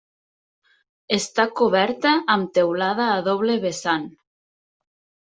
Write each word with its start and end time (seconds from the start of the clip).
Està 1.17 1.43
coberta 1.59 2.13
amb 2.37 2.49
teulada 2.55 3.05
a 3.19 3.21
doble 3.29 3.59
vessant. 3.67 4.09